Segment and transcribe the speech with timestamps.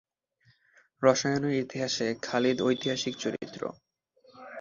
[1.01, 3.61] রসায়নের ইতিহাসে খালিদ ঐতিহাসিক চরিত্র।